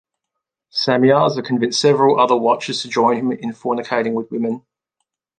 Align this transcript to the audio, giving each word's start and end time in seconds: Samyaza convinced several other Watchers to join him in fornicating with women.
Samyaza 0.71 1.45
convinced 1.45 1.79
several 1.79 2.19
other 2.19 2.35
Watchers 2.35 2.81
to 2.81 2.87
join 2.87 3.17
him 3.17 3.31
in 3.31 3.51
fornicating 3.51 4.13
with 4.13 4.31
women. 4.31 4.65